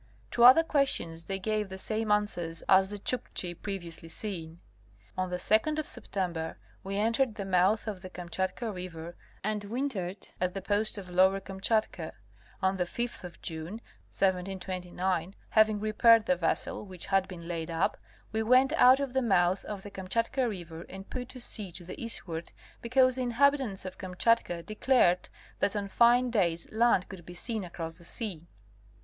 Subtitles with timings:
[0.31, 4.59] To other questions they gave the same answers as the Chukchi previously seen.
[4.59, 4.59] ie
[5.15, 9.63] On the 2d of September we entered the mouth of the Kam chatka river and
[9.65, 12.13] wintered at the post of Lower Kamchatka.
[12.63, 13.79] On the 5th of June,
[14.09, 17.95] 1729, having repaired the vessel which had been laid up,
[18.31, 21.83] we went out of the mouth of the Kamchatka river and put to sea to
[21.85, 25.29] the eastward, because the inhabitants of Kam chatka declared
[25.59, 28.47] that on fine days land could be seen across the sea.